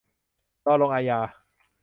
[0.65, 1.19] รอลงอาญา